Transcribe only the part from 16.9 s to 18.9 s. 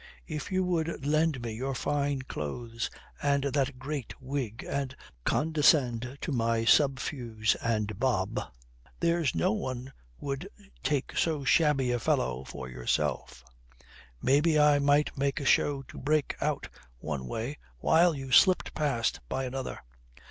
one way, while you slipped